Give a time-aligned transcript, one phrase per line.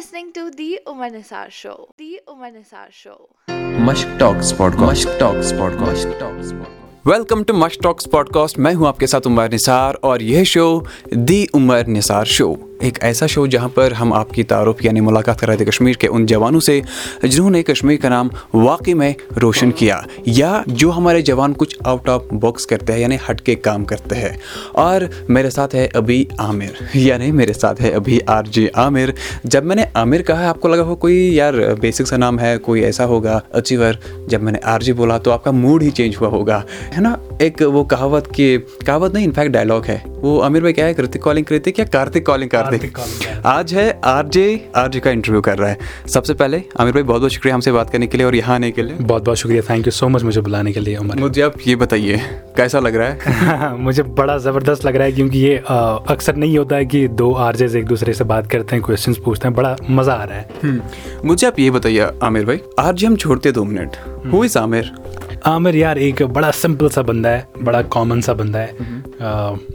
[0.00, 3.14] Listening to the Umar Nisar show the Umar Nisar show
[3.86, 6.52] Mushk talks podcast Mushk talks podcast talks
[7.04, 10.68] welcome to Mushk talks podcast میں ہوں آپ کے ساتھ عمر نثار اور یہ شو
[11.26, 15.40] دی عمر نثار شو ایک ایسا شو جہاں پر ہم آپ کی تعارف یعنی ملاقات
[15.40, 16.80] کر رہے تھے کشمیر کے ان جوانوں سے
[17.22, 22.08] جنہوں نے کشمیر کا نام واقعی میں روشن کیا یا جو ہمارے جوان کچھ آؤٹ
[22.08, 24.36] آف باکس کرتے ہیں یعنی ہٹ کے کام کرتے ہیں۔
[24.72, 29.10] اور میرے ساتھ ہے ابھی عامر۔ یعنی میرے ساتھ ہے ابھی آر جی عامر۔
[29.44, 32.40] جب میں نے عامر کہا ہے آپ کو لگا ہو کوئی یار بیسک سا نام
[32.40, 33.92] ہے، کوئی ایسا ہوگا اچیور
[34.26, 36.62] جب میں نے آر جی بولا تو آپ کا موڈ ہی چینج ہوا ہوگا،
[36.96, 40.86] ہے نا؟ ایک وہ کہاوت کی کہاوت نہیں انفیکٹ ڈائلاگ ہے۔ وہ امیر بھائی کیا
[40.86, 42.98] ہے کرتک کالنگ کرتک یا کارتک کالنگ کارتک
[43.42, 45.74] آج ہے آر جے آر جے کا انٹرویو کر رہا ہے۔
[46.06, 48.32] سب سے پہلے امیر بھائی بہت بہت شکریہ ہم سے بات کرنے کے لیے اور
[48.32, 50.96] یہاں آنے کے لیے۔ بہت بہت شکریہ تھینک یو سو مچ مجھے بلانے کے لیے
[50.96, 52.16] عمر۔ مجھے آپ یہ بتائیے
[52.56, 55.58] کیسا لگ رہا ہے؟ مجھے بڑا زبردست لگ رہا ہے کیونکہ یہ
[56.06, 59.18] اکثر نہیں ہوتا ہے کہ دو آر جے ایک دوسرے سے بات کرتے ہیں کوشچنس
[59.24, 60.68] پوچھتے ہیں بڑا مزہ آ رہا ہے۔
[61.24, 63.96] مجھے آپ یہ بتائیے عامر بھائی آر جے ہم چھوڑتے دو منٹ۔
[64.32, 64.82] ہو از عامر
[65.44, 68.72] عامر یار ایک بڑا سمپل سا بندہ ہے بڑا کامن سا بندہ ہے۔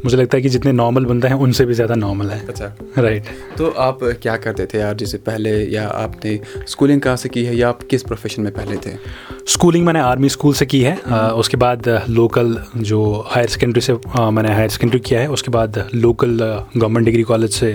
[0.03, 3.01] مجھے لگتا ہے کہ جتنے نارمل بندہ ہیں ان سے بھی زیادہ نارمل ہے۔ اچھا۔
[3.01, 3.23] رائٹ
[3.55, 7.47] تو آپ کیا کرتے تھے یار جیسے پہلے یا آپ نے اسکولنگ کہاں سے کی
[7.47, 8.91] ہے یا آپ کس پروفیشن میں پہلے تھے؟
[9.47, 10.93] اسکولنگ میں نے آرمی اسکول سے کی ہے.
[11.33, 13.01] اس کے بعد لوکل جو
[13.35, 13.93] ہائر سیکنڈری سے
[14.31, 15.25] میں نے ہائر سیکنڈری کیا ہے.
[15.25, 17.73] اس کے بعد لوکل گورنمنٹ ڈگری کالج سے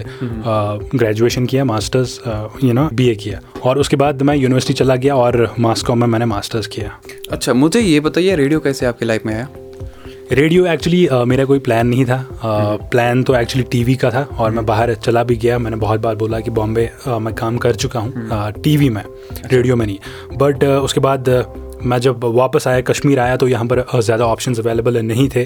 [1.00, 2.18] گریجویشن کیا masters
[2.62, 3.38] you know B A کیا.
[3.60, 6.88] اور اس کے بعد میں یونیورسٹی چلا گیا اور ماسکو میں میں نے ماسٹرز کیا.
[7.30, 9.46] اچھا مجھے یہ بتائیے ریڈیو کیسے آپ کی لائف میں آیا؟
[10.36, 12.76] ریڈیو ایکچولی میرا کوئی پلان نہیں تھا.
[12.90, 15.56] پلان تو ایکچولی ٹی وی کا تھا اور میں باہر چلا بھی گیا.
[15.58, 16.86] میں نے بہت بار بولا کہ بامبے
[17.20, 20.36] میں کام کر چکا ہوں ٹی وی میں اچھا۔ ریڈیو میں نہیں.
[20.38, 21.28] بٹ اس کے بعد
[21.84, 25.44] میں جب واپس آیا کشمیر آیا تو یہاں پر زیادہ آپشنز اویلیبل نہیں تھے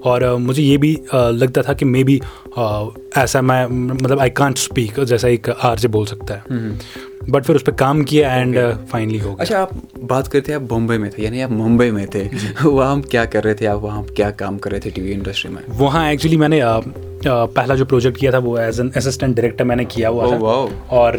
[0.00, 0.94] اور مجھے یہ بھی
[1.32, 2.18] لگتا تھا کہ مے بی
[2.56, 6.56] ایسا میں مطلب آئی کانٹ اسپیک جیسا ایک آر جے بول سکتا ہے۔
[7.28, 9.70] بٹ پھر اس پہ کام کیا اینڈ فائنلی uh, ہو اچھا آپ
[10.06, 12.46] بات کرتے ہیں آپ بمبئی میں تھے یعنی آپ ممبئی میں تھے جی.
[12.64, 15.12] وہاں ہم کیا کر رہے تھے آپ وہاں کیا کام کر رہے تھے ٹی وی
[15.12, 16.60] انڈسٹری میں؟ وہاں ایکچولی میں نے
[17.54, 20.68] پہلا جو پروجیکٹ کیا تھا وہ ایز این اسسٹنٹ ڈائریکٹر میں نے کیا ہوا oh,
[20.86, 21.14] اور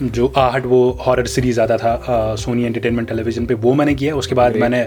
[0.00, 3.94] جو آہٹ وہ ہارر سیریز آتا تھا سونی انٹرٹینمنٹ ٹیلی ویژن پہ وہ میں نے
[3.94, 4.84] کیا۔ اس کے بعد میں نے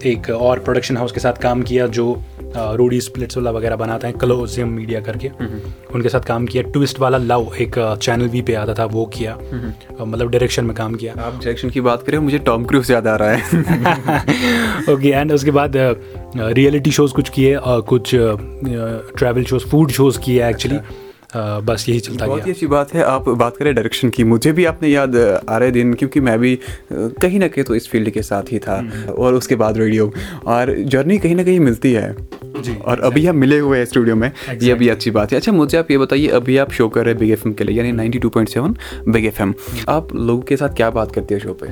[0.00, 2.14] ایک اور پروڈکشن ہاؤس کے ساتھ کام کیا جو
[2.56, 5.28] روڈی اسپلٹس والا وغیرہ بناتے ہیں کلوزیم میڈیا کر کے۔
[5.94, 9.04] ان کے ساتھ کام کیا ٹوسٹ والا لو ایک چینل وی پہ آتا تھا وہ
[9.06, 9.36] کیا۔
[9.98, 13.18] مطلب ڈائریکشن میں کام کیا۔ آپ ڈائریکشن کی بات کریں مجھے ٹام کروز یاد آ
[13.18, 13.56] رہا ہے۔
[14.86, 15.76] اوکے اینڈ اس کے بعد
[16.56, 18.14] ریئلٹی شوز کچھ کیے کچھ
[19.18, 23.02] ٹریول شوز فوڈ شوز کیے ایکچولی اچھا۔ بس یہی چلتا بہت ہی اچھی بات ہے
[23.02, 26.36] آپ بات کریں ڈائریکشن کی۔ مجھے بھی آپ نے یاد آ رہے دن کیونکہ میں
[26.36, 26.56] بھی
[27.20, 30.08] کہیں نہ کہیں تو اس فیلڈ کے ساتھ ہی تھا۔ اور اس کے بعد ریڈیو
[30.42, 32.12] اور جرنی کہیں نہ کہیں ملتی ہے۔
[32.58, 32.72] جی.
[32.78, 34.30] اور ابھی ہم ملے ہوئے ہیں اسٹوڈیو میں
[34.60, 37.14] یہ بھی اچھی بات ہے۔ اچھا مجھے آپ یہ بتائیے ابھی آپ شو کر رہے
[37.14, 38.72] بگ ایف ایم کے لیے یعنی ninety two point seven
[39.06, 39.52] big F M
[39.86, 41.66] آپ لوگوں کے ساتھ کیا بات کرتے ہیں شو پہ؟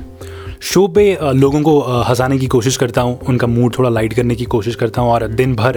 [0.63, 4.35] شو پہ لوگوں کو ہنسانے کی کوشش کرتا ہوں ان کا موڈ تھوڑا لائٹ کرنے
[4.35, 5.75] کی کوشش کرتا ہوں اور دن بھر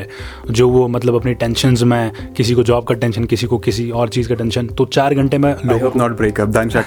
[0.49, 4.09] جو وہ مطلب اپنی ٹینشنز میں کسی کو جاب کا ٹینشن کسی کو کسی اور
[4.09, 6.83] چیز کا ٹینشن تو چار گھنٹے میں لوگ اپ ناٹ بریک دانشا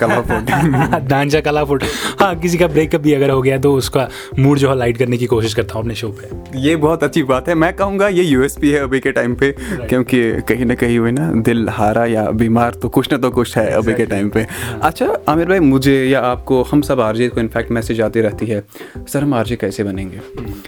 [1.42, 1.84] کلا فوٹ
[2.22, 4.08] ہاں کسی کا بریک اپ بھی اگر ہو گیا تو اس کا
[4.38, 6.26] موڈ جو ہے لائٹ کرنے کی کوشش کرتا ہوں اپنے شو پہ.
[6.54, 7.54] یہ بہت اچھی بات ہے.
[7.54, 9.52] میں کہوں گا یہ یو ایس پی ہے ابھی کے ٹائم پہ
[9.90, 13.58] کیونکہ کہیں نہ کہیں ہوئے نا دل ہارا یا بیمار تو کچھ نہ تو کچھ
[13.58, 14.44] ہے ابھی کے ٹائم پہ.
[14.80, 18.22] اچھا عامر بھائی مجھے یا آپ کو ہم سب آرجیت کو انفیکٹ میں سے جاتی
[18.22, 18.62] رہتی ہے۔
[19.08, 20.18] سر ہم آر جے کیسے بنیں گے؟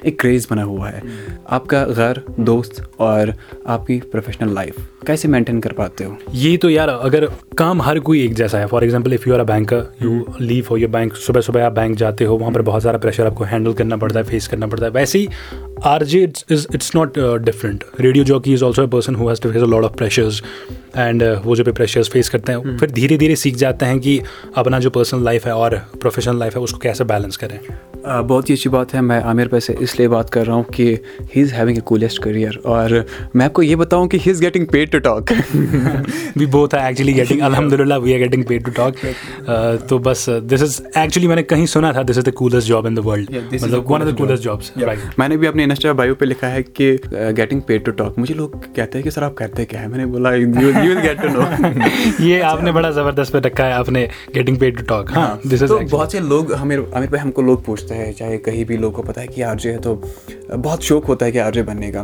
[0.02, 1.00] ایک کریز بنا ہوا ہے۔
[1.46, 3.28] آپ کا گھر دوست اور
[3.66, 7.24] آپ کی پروفیشنل لائف کیسے مینٹین کر پاتے ہو؟ یہ تو یار اگر
[7.56, 10.64] کام ہر کوئی ایک جیسا ہے۔ For example if you are a banker you leave
[10.72, 13.36] who your bank صبح صبح آپ بینک جاتے ہو وہاں پر بہت سارا پریشر آپ
[13.36, 15.26] کو ہینڈل کرنا پڑتا ہے فیس کرنا پڑتا ہے۔ ویسے ہی
[15.84, 19.62] R J it's not different radio jockey is also a person who has to face
[19.62, 20.42] a lot of pressures
[20.94, 22.78] and وہ جو بھی پریشرز فیس کرتے ہیں hmm.
[22.80, 24.20] پھر دھیرے دھیرے سیکھ جاتے ہیں کہ
[24.56, 27.58] اپنا جو پرسنل لائف ہے اور پروفیشنل لائف ہے اس کو کیسے بیلنس کریں۔
[28.22, 30.96] بہت ہی اچھی بات ہے۔ میں عامر پیسے اس لیے بات کر رہا ہوں کہ
[31.36, 32.90] he is having a کولیسٹ career اور
[33.34, 35.32] میں آپ کو یہ بتاؤں کہ he is getting paid paid to talk.
[36.36, 38.96] we both are actually getting, alhamdulillah, we are getting paid to talk.
[39.90, 42.34] تو بس uh, uh, this is actually میں نے کہیں سنا تھا this is the
[42.34, 43.32] coolest job in the world.
[43.54, 46.96] مطلب the coolest میں نے بھی اپنے انسٹا بایو پہ لکھا ہے کہ
[47.38, 49.98] گیٹنگ پیڈ ٹو ٹاک مجھے لوگ کہتے ہیں کہ سر آپ کرتے کیا ہے میں
[49.98, 50.34] نے بولا
[52.20, 54.06] یہ آپ نے بڑا زبردست پہ رکھا ہے آپ نے
[54.36, 57.42] گیٹنگ پیڈ ٹو ٹاک ہاں دس از بہت سے لوگ ہمیں عامر بھائی ہم کو
[57.42, 59.96] لوگ پوچھتے ہیں چاہے کہیں بھی لوگ کو پتہ ہے کہ آر جے ہے تو
[60.64, 62.04] بہت شوق ہوتا ہے کہ آر جے بننے کا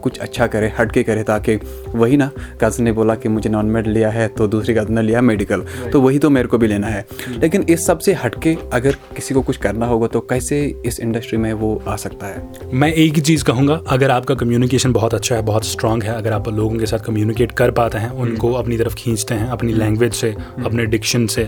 [0.00, 1.56] کچھ اچھا کرے ہٹ کے کرے تاکہ
[1.94, 2.28] وہی نا
[2.58, 5.60] کزن نے بولا کہ مجھے نان میڈ لیا ہے تو دوسری کزن نے لیا میڈیکل
[5.92, 8.90] تو وہی تو میرے کو بھی لینا ہے۔ لیکن اس سب سے ہٹ کے اگر
[9.14, 12.34] کسی کو کچھ کرنا ہوگا تو کیسے اس انڈسٹری میں وہ آ سکتا ہے؟
[12.72, 16.02] میں ایک ہی چیز کہوں گا اگر آپ کا کمیونیکیشن بہت اچھا ہے بہت اسٹرانگ
[16.02, 19.34] ہے اگر آپ لوگوں کے ساتھ کمیونیکیٹ کر پاتے ہیں ان کو اپنی طرف کھینچتے
[19.34, 20.30] ہیں اپنی لینگویج سے
[20.64, 21.44] اپنے ڈکشن سے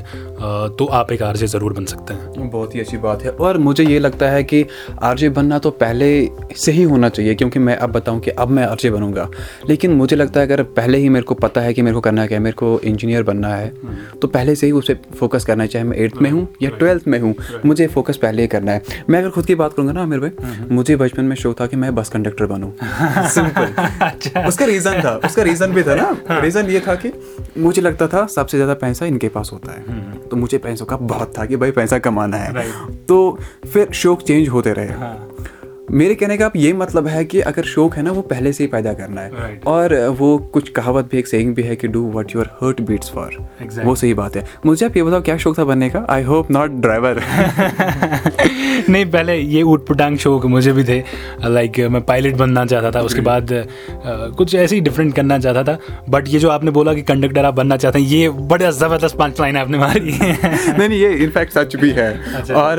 [0.78, 3.84] تو آپ ایک جے ضرور بن سکتے ہیں۔ بہت ہی اچھی بات ہے۔ اور مجھے
[3.84, 4.62] یہ لگتا ہے کہ
[4.96, 6.26] آر جے بننا تو پہلے
[6.56, 9.26] سے ہی ہونا چاہیے کیونکہ میں اب بتاؤں کہ اب میں آر جے بنوں گا۔
[9.62, 12.26] لیکن مجھے لگتا ہے اگر پہلے ہی میرے کو پتہ ہے کہ میرے کو کرنا
[12.26, 13.70] کیا ہے میرے کو انجینئر بننا ہے
[14.20, 16.70] تو پہلے سے ہی اس پہ فوکس کرنا ہے چاہے میں ایٹتھ میں ہوں یا
[16.78, 17.34] ٹویلتھ میں ہوں۔
[17.64, 18.78] مجھے فوکس پہلے ہی کرنا ہے۔
[19.08, 21.66] میں اگر خود کی بات کروں گا نا عامر بھائی مجھے بچپن میں شوق تھا
[21.66, 22.70] کہ میں بس کنڈکٹر بنوں۔
[23.30, 23.82] سمپل
[24.46, 27.10] اس کا ریزن تھا اس کا ریزن بھی تھا نا۔ ریزن یہ تھا کہ
[27.56, 29.82] مجھے لگتا تھا سب سے زیادہ پیسہ ان کے پاس ہوتا ہے۔
[30.30, 32.52] تو مجھے پیسوں کا بہت تھا کہ بھائی پیسہ کمانا ہے۔
[33.06, 33.36] تو
[33.72, 35.16] پھر شوق چینج ہوتے رہے۔ ہاں۔
[35.90, 38.62] میرے کہنے کا اب یہ مطلب ہے کہ اگر شوق ہے نا وہ پہلے سے
[38.64, 39.54] ہی پیدا کرنا ہے۔ Right.
[39.64, 43.10] اور وہ کچھ کہاوت بھی ایک سینگ بھی ہے کہ do what your heart beats
[43.12, 43.30] for.
[43.84, 46.50] وہ صحیح بات ہے۔ مجھے آپ یہ بتاؤ کیا شوق تھا بننے کا؟ آئی ہوپ
[46.50, 47.14] ناٹ ڈرائیور
[48.88, 51.02] نہیں پہلے یہ اوٹ پٹانگ شوق مجھے بھی تھے۔
[51.44, 53.52] لائک میں پائلٹ بننا چاہتا تھا اس کے بعد
[54.36, 55.76] کچھ ایسے ہی ڈفرینٹ کرنا چاہتا تھا۔
[56.10, 59.16] بٹ یہ جو آپ نے بولا کہ کنڈکٹر آپ بننا چاہتے ہیں یہ بڑا زبردست
[59.16, 62.14] پانچ لائن آپ نے ماری۔ نہیں نہیں یہ انفیکٹ سچ بھی ہے۔
[62.48, 62.78] اور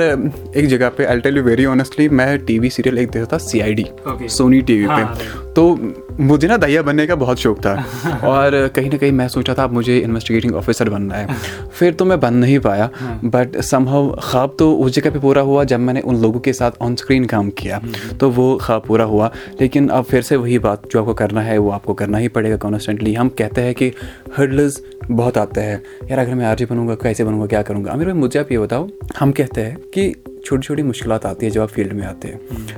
[0.53, 3.47] ایک جگہ پہ I tell you very honestly میں ٹی وی سیریل ایک دیکھتا تھا
[3.47, 3.83] سی I D.
[4.27, 5.75] Sony T V پہ تو
[6.19, 7.75] مجھے نا دیا بننے کا بہت شوق تھا
[8.21, 11.25] اور کہیں نہ کہیں میں سوچا تھا اب مجھے انویسٹیگیٹنگ آفیسر بننا ہے
[11.73, 12.87] پھر تو میں بن نہیں پایا
[13.23, 16.39] بٹ سم ہاؤ خواب تو اس جگہ پہ پورا ہوا جب میں نے ان لوگوں
[16.39, 17.79] کے ساتھ آن اسکرین کام کیا
[18.19, 21.45] تو وہ خواب پورا ہوا لیکن اب پھر سے وہی بات جو آپ کو کرنا
[21.45, 23.91] ہے وہ آپ کو کرنا ہی پڑے گا کانسٹنٹلی ہم کہتے ہیں کہ
[24.37, 25.77] ہرڈلز بہت آتے ہیں
[26.09, 28.19] یار اگر میں آر جی بنوں گا کیسے بنوں گا کیا کروں گا امیر بھائی
[28.19, 28.87] مجھے آپ یہ بتاؤ
[29.21, 30.13] ہم کہتے ہیں کہ
[30.45, 32.37] چھوٹی چھوٹی مشکلات آتی ہے جب آپ فیلڈ میں آتے ہیں۔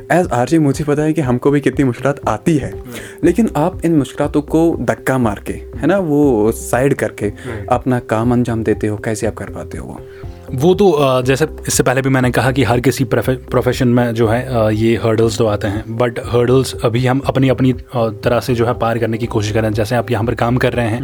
[0.09, 2.71] ایز آر جی مجھے پتا ہے کہ ہم کو بھی کتنی مشکلات آتی ہے۔
[3.21, 7.29] لیکن آپ ان مشکلاتوں کو دھکا مار کے ہے نا وہ سائڈ کر کے
[7.67, 9.97] اپنا کام انجام دیتے ہو کیسے آپ کر پاتے ہو وہ؟
[10.53, 14.11] وہ تو جیسے اس سے پہلے بھی میں نے کہا کہ ہر کسی پروفیشن میں
[14.11, 17.73] جو ہے یہ ہرڈلس تو آتے ہیں بٹ ہرڈلس ابھی ہم اپنی اپنی
[18.21, 20.33] طرح سے جو ہے پار کرنے کی کوشش کر رہے ہیں جیسے آپ یہاں پر
[20.33, 20.99] کام کر رہے ہیں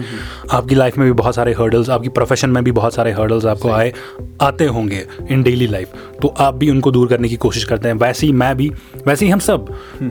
[0.50, 3.12] آپ کی لائف میں بھی بہت سارے ہرڈلس آپ کی پروفیشن میں بھی بہت سارے
[3.12, 3.92] ہرڈلس آپ کو آئے
[4.40, 5.88] آتے ہوں گے ان ڈیلی لائف
[6.22, 8.70] تو آپ بھی ان کو دور کرنے کی کوشش کرتے ہیں۔ ویسے ہی میں بھی
[9.06, 9.58] ویسے ہی ہم سب۔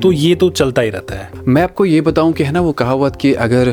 [0.03, 2.61] تو یہ تو چلتا ہی رہتا ہے۔ میں آپ کو یہ بتاؤں کہ ہے نا
[2.61, 3.69] وہ کہاوت کہ اگر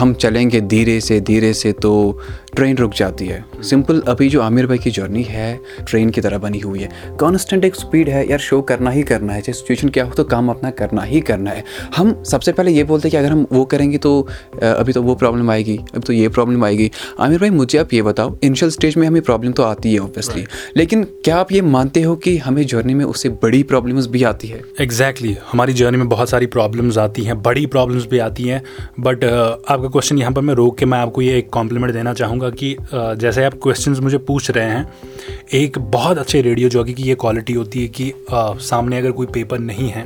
[0.00, 2.18] ہم چلیں گے دھیرے سے دھیرے سے تو
[2.56, 5.56] ٹرین رک جاتی ہے سمپل ابھی جو عامر بھائی کی جرنی ہے
[5.90, 6.88] ٹرین کی طرح بنی ہوئی ہے
[7.18, 10.24] کانسٹنٹ ایک سپیڈ ہے یار شو کرنا ہی کرنا ہے چاہے سچویشن کیا ہو تو
[10.24, 11.62] کام اپنا کرنا ہی کرنا ہے
[11.98, 14.12] ہم سب سے پہلے یہ بولتے ہیں کہ اگر ہم وہ کریں گے تو
[14.60, 16.88] ابھی تو وہ پرابلم آئے گی ابھی تو یہ پرابلم آئے گی
[17.18, 20.44] عامر بھائی مجھے آپ یہ بتاؤ انیشل اسٹیج میں ہمیں پرابلم تو آتی ہے اوبیسلی
[20.74, 24.24] لیکن کیا آپ یہ مانتے ہو کہ ہمیں جرنی میں اس سے بڑی پرابلمس بھی
[24.24, 28.50] آتی ہے ایگزیکٹلی ہماری جرنی میں بہت ساری پرابلمز آتی ہیں بڑی پرابلمس بھی آتی
[28.50, 28.58] ہیں
[28.98, 31.94] بٹ آپ کا کوشچن یہاں پر میں روک کے میں آپ کو یہ ایک کمپلیمنٹ
[31.94, 34.84] دینا چاہوں گا کہ uh, جیسے آپ کوشچنز مجھے پوچھ رہے ہیں
[35.50, 38.12] ایک بہت اچھے ریڈیو جاکی کی یہ کوالٹی ہوتی ہے کہ
[38.60, 40.04] سامنے اگر کوئی پیپر نہیں ہے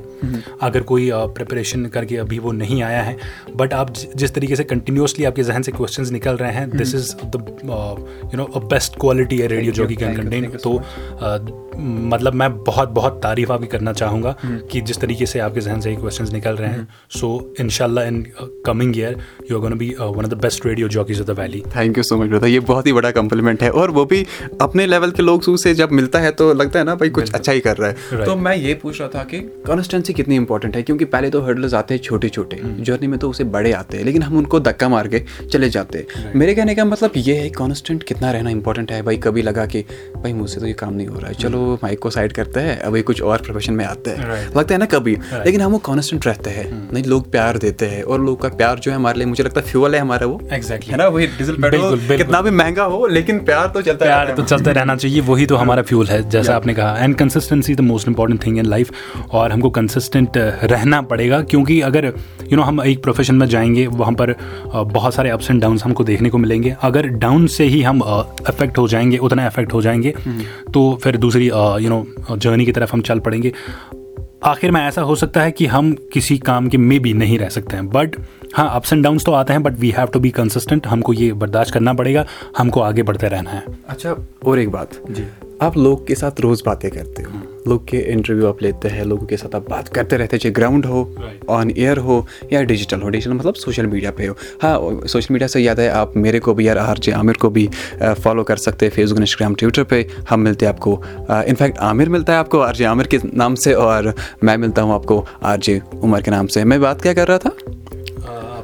[0.60, 3.14] اگر کوئی پریپریشن کر کے ابھی وہ نہیں آیا ہے
[3.56, 6.94] بٹ آپ جس طریقے سے کنٹینیوسلی آپ کے ذہن سے کوشچنز نکل رہے ہیں this
[6.94, 7.94] is the
[8.32, 10.78] you know best quality ہے ریڈیو جاکی کین کنٹین تو
[11.78, 14.34] مطلب میں بہت بہت تعریف آپ کی کرنا چاہوں گا
[14.68, 17.68] کہ جس طریقے سے آپ کے ذہن سے یہ کوشچنز نکل رہے ہیں۔ سو ان
[17.68, 18.22] شاء اللہ in
[18.64, 19.12] coming year
[19.50, 22.16] you gonna be one of the best radio jockeys of the valley thank you so
[22.16, 24.24] much بتا یہ بہت ہی بڑا کمپلیمنٹ ہے۔ اور وہ بھی
[24.58, 27.52] اپنے لیول کے لوگ سے جب ملتا ہے تو لگتا ہے نا بھائی کچھ اچھا
[27.52, 30.82] ہی کر رہا ہے۔ تو میں یہ پوچھ رہا تھا کہ کانسٹنسی کتنی امپورٹنٹ ہے؟
[30.82, 34.04] کیونکہ پہلے تو ہرڈلز آتے ہیں چھوٹے چھوٹے۔ جرنی میں تو اسے بڑے آتے ہیں
[34.04, 35.18] لیکن ہم ان کو دھکا مار کے
[35.52, 39.16] چلے جاتے ہیں۔ میرے کہنے کا مطلب یہ ہے کانسٹنٹ کتنا رہنا امپورٹنٹ ہے۔ بھائی
[39.16, 42.00] کبھی لگا کہ بھائی مجھ سے تو یہ کام نہیں ہو رہا ہے۔ چلو مائک
[42.00, 45.14] کو سائڈ کرتے ہیں ابھی کچھ اور پروفیشن میں آتے ہیں۔ لگتا ہے نا کبھی۔
[45.44, 48.76] لیکن ہم وہ کانسٹنٹ رہتے ہیں۔ نہیں لوگ پیار دیتے ہیں اور لوگ کا پیار
[48.76, 51.26] جو ہے ہمارے لیے مجھے لگتا ہے فیول ہے ہمارا وہ۔ ایگزیکٹلی ہے نا وہی
[51.36, 54.96] ڈیزل پیٹرول۔ کتنا بھی مہنگا ہو لیکن پیار تو چلتا پیار تو ہے۔ چلتے رہنا
[54.96, 58.42] چاہیے وہی تو ہمارا فیول ہے جیسا آپ نے کہا۔ And consistency the most important
[58.42, 58.90] thing in life
[59.28, 60.36] اور ہم کو کنسسٹنٹ
[60.70, 62.04] رہنا پڑے گا۔ کیونکہ اگر
[62.50, 64.32] یو نو ہم ایک پروفیشن میں جائیں گے وہاں پر
[64.64, 67.64] آ، بہت سارے اپس اینڈ ڈاؤنس ہم کو دیکھنے کو ملیں گے۔ اگر ڈاؤن سے
[67.64, 70.12] ہی ہم افیکٹ ہو جائیں گے اتنا افیکٹ ہو جائیں گے
[70.74, 71.46] تو پھر دوسری
[71.80, 72.02] یو نو
[72.36, 73.50] جرنی کی طرف ہم چل پڑیں گے۔
[74.46, 77.48] آخر میں ایسا ہو سکتا ہے کہ ہم کسی کام کے میں بھی نہیں رہ
[77.48, 78.20] سکتے ہیں۔ بٹ
[78.58, 81.14] ہاں اپس اینڈ ڈاؤنس تو آتے ہیں but we have to be consistent ہم کو
[81.14, 82.24] یہ برداشت کرنا پڑے گا۔
[82.60, 85.24] ہم کو آگے بڑھتے رہنا ہے۔ اچھا اور ایک بات۔ جی۔
[85.58, 87.35] آپ لوگ کے ساتھ روز باتیں کرتے ہو۔
[87.66, 90.86] لوگ کے انٹرویو آپ لیتے ہیں لوگوں کے ساتھ آپ بات کرتے رہتے چاہے گراؤنڈ
[90.86, 91.04] ہو
[91.46, 92.20] آن ایئر ہو
[92.50, 95.88] یا ڈیجیٹل ہو ڈیجیٹل مطلب سوشل میڈیا پہ ہو۔ ہاں سوشل میڈیا سے یاد ہے
[95.88, 97.66] آپ میرے کو بھی یار آر جے عامر کو بھی
[98.22, 101.78] فالو کر سکتے ہیں فیس بک انسٹاگرام ٹویٹر پہ۔ ہم ملتے ہیں آپ کو انفیکٹ
[101.78, 104.04] عامر ملتا ہے آپ کو آر جے عامر کے نام سے اور
[104.42, 107.28] میں ملتا ہوں آپ کو آر جے عمر کے نام سے۔ میں بات کیا کر
[107.28, 107.50] رہا تھا؟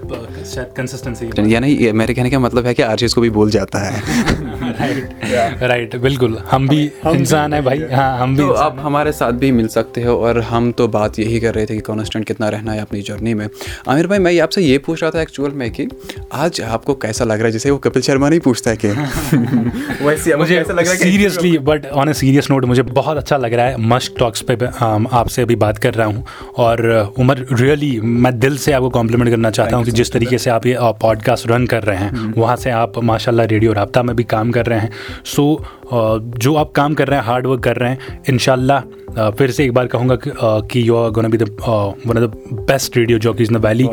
[0.03, 3.51] آپ شاید کنسسٹنسی یعنی میرے کہنے کا مطلب ہے کہ ہر جی کو بھی بھول
[3.51, 4.01] جاتا ہے۔
[5.61, 9.69] رائٹ بالکل۔ ہم بھی انسان ہیں بھائی۔ ہاں ہم بھی آپ ہمارے ساتھ بھی مل
[9.69, 12.79] سکتے ہو اور ہم تو بات یہی کر رہے تھے کہ کانسٹنٹ کتنا رہنا ہے
[12.79, 13.49] اپنی جرنی میں۔
[13.87, 15.87] عامر بھائی میں آپ سے یہ پوچھ رہا تھا ایکچوئل میں کہ
[16.31, 18.91] آج آپ کو کیسا لگ رہا ہے؟ جیسے وہ کپل شرما نہیں پوچھتا ہے کہ۔
[20.37, 24.47] مجھے seriously but on a serious note مجھے بہت اچھا لگ رہا ہے۔ مشک ٹاکس
[24.47, 24.55] پہ
[25.11, 26.23] آپ سے ابھی بات کر رہا ہوں۔
[26.57, 30.39] اور عمر ریئلی میں دل سے آپ کو کمپلیمنٹ کرنا چاہتا ہوں کہ جس طریقے
[30.39, 33.75] سے آپ یہ پوڈ کاسٹ رن کر رہے ہیں وہاں سے آپ ماشاء اللہ ریڈیو
[33.75, 34.89] رابطہ میں بھی کام کر رہے ہیں۔
[35.25, 35.57] سو
[36.37, 39.51] جو آپ کام کر رہے ہیں ہارڈ ورک کر رہے ہیں ان شاء اللہ پھر
[39.51, 40.17] سے ایک بار کہوں گا
[40.71, 42.27] کہ you are gonna be the one of the
[42.69, 43.87] best radio جو کہ ویلی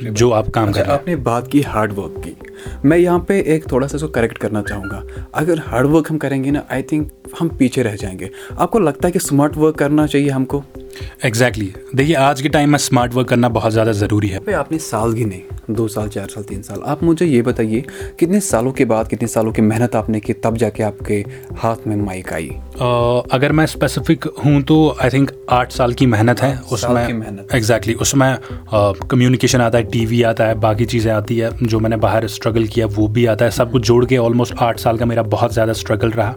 [0.00, 2.32] جو آپ کام اچھا، کر رہے ہیں۔ آپ نے بات کی ہارڈ ورک کی۔
[2.84, 5.02] میں یہاں پہ ایک تھوڑا سا اس کو کریکٹ کرنا چاہوں گا۔
[5.32, 7.08] اگر ہارڈ ورک ہم کریں گے نا آئی تھنک
[7.40, 10.44] ہم پیچھے رہ جائیں گے۔ آپ کو لگتا ہے کہ اسمارٹ ورک کرنا چاہیے ہم
[10.44, 10.62] کو؟
[11.22, 11.68] ایگزیکٹلی
[11.98, 15.10] دیکھیے آج کے ٹائم میں اسمارٹ ورک کرنا بہت زیادہ ضروری ہے۔ آپ نے سال
[15.10, 17.80] گنے دو سال چار سال تین سال۔ آپ مجھے یہ بتائیے
[18.16, 20.98] کتنے سالوں کے بعد کتنے سالوں کی محنت آپ نے کی تب جا کے آپ
[20.98, 21.22] کے
[21.64, 22.48] ہاتھ میں مائک آئی؟
[23.30, 27.08] اگر میں اسپیسیفک ہوں تو آئی تھنک آٹھ سال کی محنت ہے۔ اس میں
[27.52, 28.36] ایگزیکٹلی اس میں
[29.08, 32.22] کمیونیکیشن آتا ہے ٹی وی آتا ہے باقی چیزیں آتی ہے۔ جو میں نے باہر
[32.22, 35.22] اسٹرگل کیا وہ بھی آتا ہے۔ سب کچھ جوڑ کے آلموسٹ آٹھ سال کا میرا
[35.22, 36.32] بہت زیادہ اسٹرگل رہا۔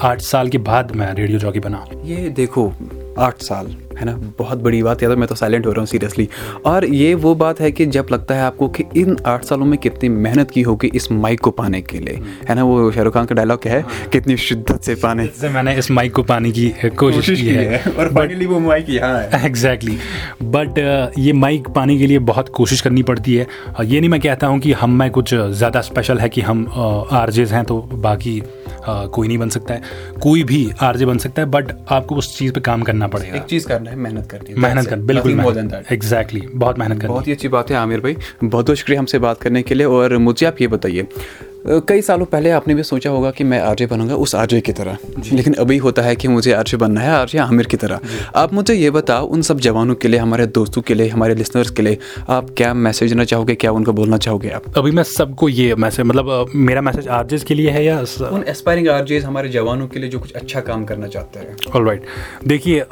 [0.00, 2.70] آٹھ سال کے بعد میں ریڈیو جاکی بنا۔ یہ دیکھو
[3.16, 3.66] آٹھ سال
[4.00, 6.26] ہے نا؟ بہت بڑی بات ہے تو میں تو سائلنٹ ہو رہا ہوں سیریسلی
[6.62, 9.66] اور یہ وہ بات ہے کہ جب لگتا ہے آپ کو کہ ان آٹھ سالوں
[9.66, 12.16] میں کتنی محنت کی ہوگی اس مائک کو پانے کے لیے
[12.50, 15.48] ہے نا؟ وہ شاہ رخ خان کا ڈائلاگ کیا ہے؟ کتنی شدت سے پانے۔ سے
[15.48, 19.22] میں نے اس مائک کو پانے کی کوشش کی ہے۔ اور فائنلی وہ مائک یہاں
[19.22, 19.96] ہے۔ ایگزیکٹلی
[20.40, 23.44] بٹ uh, یہ مائک پانے کے لیے بہت کوشش کرنی پڑتی ہے۔
[23.82, 26.64] یہ نہیں میں کہتا ہوں کہ ہم میں کچھ زیادہ اسپیشل ہے کہ ہم
[27.10, 28.40] آرجز ہیں تو باقی
[29.12, 29.80] کوئی نہیں بن سکتا ہے۔
[30.20, 33.06] کوئی بھی آر جے بن سکتا ہے بٹ آپ کو اس چیز پہ کام کرنا
[33.06, 35.40] پڑے گا۔ ایک چیز کرنا ہے محنت کرنی ہے۔ محنت کر بالکل
[35.88, 38.14] ایگزیکٹلی بہت محنت کرنی بہت ہی اچھی بات ہے عامر بھائی۔
[38.50, 41.02] بہت بہت شکریہ ہم سے بات کرنے کے لیے اور مجھے آپ یہ بتائیے
[41.86, 44.34] کئی سالوں پہلے آپ نے بھی سوچا ہوگا کہ میں آر جے بنوں گا اس
[44.34, 47.08] آر جے کی طرح۔ جی۔ لیکن ابھی ہوتا ہے کہ مجھے آر جے بننا ہے
[47.08, 50.20] آر جے عامر کی طرح۔ جی۔ آپ مجھے یہ بتاؤ ان سب جوانوں کے لیے
[50.20, 51.96] ہمارے دوستوں کے لیے ہمارے لسنرس کے لیے
[52.26, 55.02] آپ کیا میسج دینا چاہو گے؟ کیا ان کو بولنا چاہو گے آپ؟ ابھی میں
[55.02, 58.88] سب کو یہ میسج مطلب میرا میسج آر جیز کے لیے ہے یا ان اسپائرنگ
[58.88, 62.02] آر جیز ہمارے جوانوں کے لیے جو کچھ اچھا کام کرنا چاہتے ہیں۔ آل رائٹ
[62.50, 62.82] دیکھیے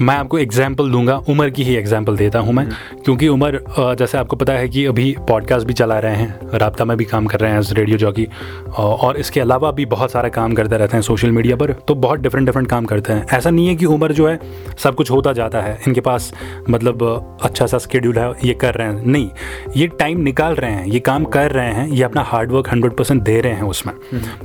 [0.00, 2.64] میں آپ کو ایگزامپل دوں گا۔ عمر کی ہی ایگزامپل دیتا ہوں میں۔
[3.04, 3.58] کیونکہ عمر
[3.98, 6.96] جیسے آپ کو پتا ہے کہ ابھی پوڈ کاسٹ بھی چلا رہے ہیں رابطہ میں
[6.96, 8.26] بھی کام کر رہے ہیں ریڈیو جاکی
[8.72, 11.94] اور اس کے علاوہ بھی بہت سارا کام کرتے رہتے ہیں سوشل میڈیا پر، تو
[11.94, 14.36] بہت ڈفرینٹ ڈفرینٹ کام کرتے ہیں۔ ایسا نہیں ہے کہ عمر جو ہے
[14.78, 16.32] سب کچھ ہوتا جاتا ہے، ان کے پاس
[16.68, 17.04] مطلب
[17.40, 19.28] اچھا سا اسکیڈیول ہے، یہ کر رہے ہیں۔ نہیں،
[19.74, 22.96] یہ ٹائم نکال رہے ہیں، یہ کام کر رہے ہیں، یہ اپنا ہارڈ ورک ہنڈریڈ
[22.96, 23.94] پرسینٹ دے رہے ہیں اس میں۔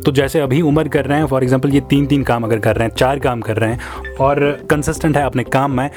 [0.06, 2.78] تو جیسے ابھی عمر کر رہے ہیں فار ایگزامپل یہ تین تین کام اگر کر
[2.78, 4.38] رہے ہیں، چار کام کر رہے ہیں، اور
[4.70, 5.88] کنسسٹنٹ ہے اپنے کام میں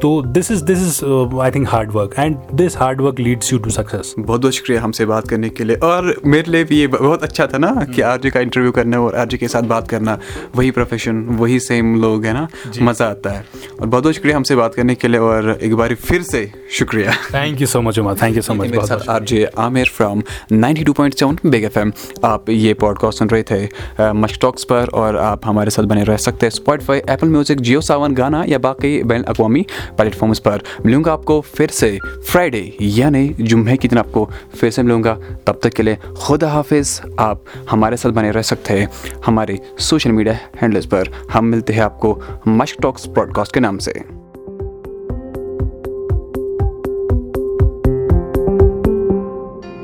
[0.00, 1.04] تو this is this is
[1.40, 4.78] I think hard work and this hard work leads you to success بہت بہت شکریہ
[4.78, 7.72] ہم سے بات کرنے کے لیے اور میرے لیے بھی یہ بہت اچھا تھا نا
[7.96, 10.16] کہ آر جی کا انٹرویو کرنا اور آر جی کے ساتھ بات کرنا
[10.54, 12.46] وہی پروفیشن وہی سیم لوگ ہے نا
[12.80, 13.42] مزہ آتا ہے۔
[13.78, 16.46] اور بہت بہت شکریہ ہم سے بات کرنے کے لیے اور ایک بار پھر سے
[16.70, 20.20] شکریہ۔ Thank you so much Umar thank you so much R J Aamir from
[20.50, 21.90] ninety two point seven big F M
[22.22, 23.66] آپ یہ پوڈ کاسٹ سن رہے تھے
[23.98, 27.80] مش ٹاکس پر اور آپ ہمارے ساتھ بنے رہ سکتے ہیں۔ Spotify Apple Music Jio
[27.80, 29.62] Saavn Gaana یا باقی بین الاقوامی
[29.96, 34.12] پلیٹ فارمز پر ملوں گا آپ کو پھر سے فرائیڈے یعنی جمعے کی دن آپ
[34.12, 37.38] کو پھر سے ملوں گا۔ تب تک کے لیے خدا حافظ، آپ
[37.72, 38.86] ہمارے ساتھ بنے رہ سکتے ہیں
[39.28, 41.02] ہمارے سوشل میڈیا ہینڈلز پر۔
[41.34, 43.92] ہم ملتے ہیں آپ کو مشک ٹاکس براڈ کاسٹ کے نام سے۔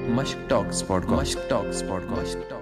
[0.09, 1.21] Mashq talks podcast.
[1.21, 2.53] Mashq talks podcast.